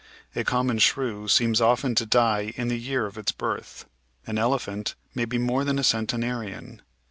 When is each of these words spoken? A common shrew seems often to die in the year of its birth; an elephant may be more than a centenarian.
A 0.35 0.43
common 0.43 0.79
shrew 0.79 1.27
seems 1.27 1.61
often 1.61 1.93
to 1.93 2.07
die 2.07 2.53
in 2.55 2.69
the 2.69 2.79
year 2.79 3.05
of 3.05 3.19
its 3.19 3.31
birth; 3.31 3.85
an 4.25 4.39
elephant 4.39 4.95
may 5.13 5.25
be 5.25 5.37
more 5.37 5.63
than 5.63 5.77
a 5.77 5.83
centenarian. 5.83 6.81